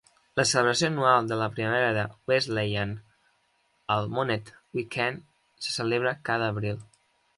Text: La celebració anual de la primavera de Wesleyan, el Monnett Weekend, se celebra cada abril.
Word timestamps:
La 0.39 0.43
celebració 0.51 0.87
anual 0.91 1.27
de 1.31 1.35
la 1.41 1.49
primavera 1.57 1.91
de 1.97 2.05
Wesleyan, 2.31 2.95
el 3.97 4.09
Monnett 4.15 4.53
Weekend, 4.79 5.23
se 5.67 5.77
celebra 5.81 6.15
cada 6.33 6.53
abril. 6.57 6.83